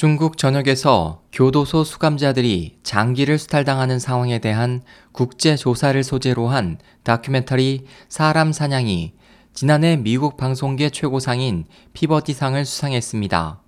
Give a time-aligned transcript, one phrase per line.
[0.00, 4.80] 중국 전역에서 교도소 수감자들이 장기를 수탈당하는 상황에 대한
[5.12, 9.12] 국제 조사를 소재로 한 다큐멘터리 사람 사냥이
[9.52, 13.60] 지난해 미국 방송계 최고상인 피버디상을 수상했습니다.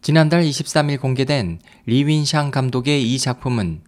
[0.00, 3.82] 지난달 23일 공개된 리윈샹 감독의 이 작품은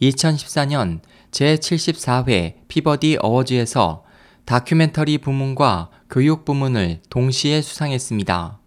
[0.00, 1.00] 2014년
[1.30, 4.04] 제74회 피버디 어워즈에서
[4.46, 8.61] 다큐멘터리 부문과 교육 부문을 동시에 수상했습니다.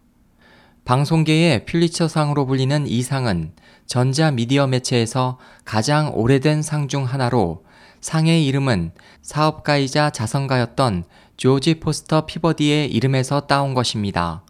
[0.85, 3.51] 방송계의 퓰리처상으로 불리는 이 상은
[3.87, 7.65] 전자 미디어 매체에서 가장 오래된 상 중 하나로
[8.01, 8.91] 상의 이름은
[9.23, 11.05] 사업가이자 자선가였던
[11.37, 14.43] 조지 포스터 피버디의 이름에서 따온 것입니다.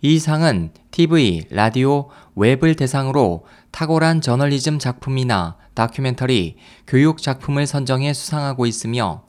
[0.00, 9.24] 이 상은 TV, 라디오, 웹을 대상으로 탁월한 저널리즘 작품이나 다큐멘터리, 교육 작품을 선정해 수상하고 있으며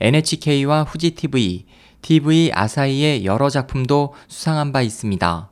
[0.00, 1.66] NHK와 후지TV,
[2.04, 5.48] TV 아사히의 여러 작품도 수상한 바 있습니다.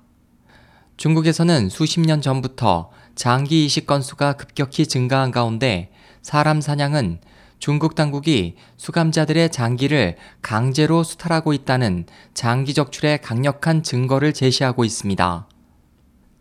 [0.99, 5.91] 중국에서는 수십 년 전부터 장기 이식 건수가 급격히 증가한 가운데
[6.21, 7.21] 사람 사냥은
[7.59, 12.05] 중국 당국이 수감자들의 장기를 강제로 수탈하고 있다는
[12.35, 15.49] 장기 적출의 강력한 증거를 제시하고 있습니다.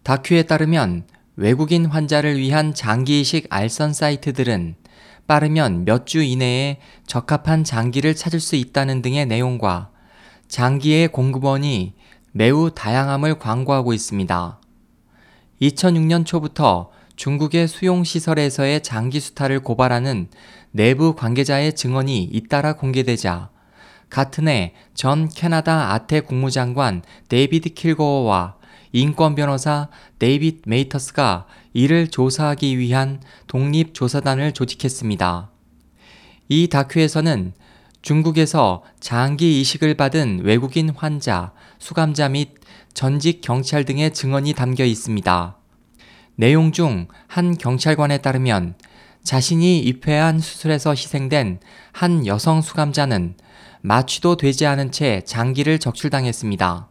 [0.04, 1.06] 다큐에 따르면
[1.38, 4.76] 외국인 환자를 위한 장기 이식 알선 사이트들은
[5.26, 9.92] 빠르면 몇 주 이내에 적합한 장기를 찾을 수 있다는 등의 내용과
[10.52, 11.94] 장기의 공급원이
[12.34, 14.60] 매우 다양함을 광고하고 있습니다.
[15.62, 20.28] 2006년 초부터 중국의 수용시설에서의 장기 수탈을 고발하는
[20.72, 23.50] 내부 관계자의 증언이 잇따라 공개되자
[24.10, 28.56] 같은 해 전 캐나다 아태 국무장관 데이비드 킬고어와
[28.92, 29.88] 인권 변호사
[30.20, 35.50] 데이빗 메이터스가 이를 조사하기 위한 독립 조사단을 조직했습니다.
[36.50, 37.54] 이 다큐에서는
[38.02, 42.56] 중국에서 장기 이식을 받은 외국인 환자, 수감자 및
[42.94, 45.58] 전직 경찰 등의 증언이 담겨 있습니다.
[46.36, 48.76] 내용 중 한 경찰관에 따르면
[49.24, 51.60] 자신이 입회한 수술에서 희생된
[51.92, 53.36] 한 여성 수감자는
[53.82, 56.88] 마취도 되지 않은 채 장기를 적출당했습니다.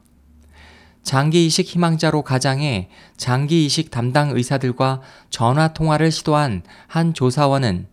[1.03, 7.89] 장기 이식 희망자로 가장해 장기 이식 담당 의사들과 전화 통화를 시도한 한 조사원은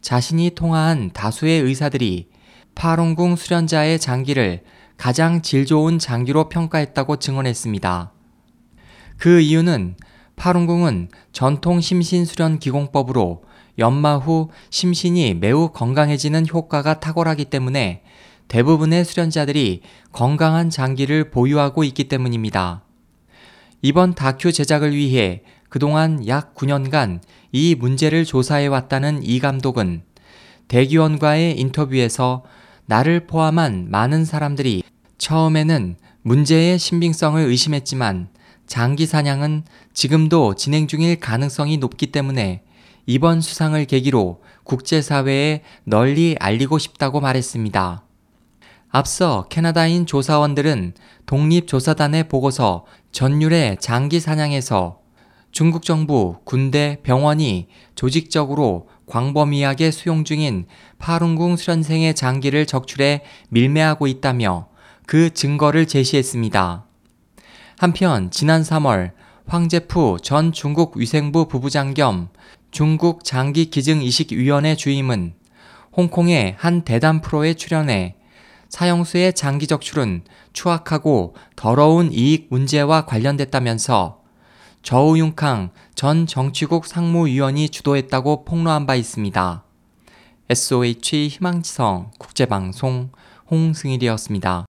[0.00, 2.31] 자신이 통화한 다수의 의사들이
[2.74, 4.62] 파롱궁 수련자의 장기를
[4.96, 8.12] 가장 질 좋은 장기로 평가했다고 증언했습니다.
[9.18, 9.96] 그 이유는
[10.36, 13.42] 파룬궁은 전통 심신 수련 기공법으로
[13.78, 18.02] 연마 후 심신이 매우 건강해지는 효과가 탁월하기 때문에
[18.48, 22.82] 대부분의 수련자들이 건강한 장기를 보유하고 있기 때문입니다.
[23.80, 30.02] 이번 다큐 제작을 위해 그동안 약 9년간 이 문제를 조사해 왔다는 이 감독은
[30.68, 32.44] 대기원과의 인터뷰에서
[32.92, 34.82] 나를 포함한 많은 사람들이
[35.16, 38.28] 처음에는 문제의 신빙성을 의심했지만
[38.66, 39.64] 장기 사냥은
[39.94, 42.62] 지금도 진행 중일 가능성이 높기 때문에
[43.06, 48.02] 이번 수상을 계기로 국제사회에 널리 알리고 싶다고 말했습니다.
[48.90, 50.92] 앞서 캐나다인 조사원들은
[51.24, 54.98] 독립조사단의 보고서 전율의 장기 사냥에서
[55.52, 60.64] 중국 정부, 군대, 병원이 조직적으로 광범위하게 수용 중인
[60.98, 64.68] 파룬궁 수련생의 장기를 적출해 밀매하고 있다며
[65.04, 66.86] 그 증거를 제시했습니다.
[67.78, 69.12] 한편 지난 3월
[69.46, 72.30] 황제푸 전 중국 위생부 부부장 겸
[72.70, 75.34] 중국 장기 기증 이식위원회 주임은
[75.94, 78.14] 홍콩의 한 대담 프로에 출연해
[78.70, 80.22] 사형수의 장기 적출은
[80.54, 84.21] 추악하고 더러운 이익 문제와 관련됐다면서
[84.82, 89.64] 저우융캉 전 정치국 상무위원이 주도했다고 폭로한 바 있습니다.
[90.50, 93.10] SOH 희망지성 국제방송
[93.50, 94.66] 홍승일이었습니다.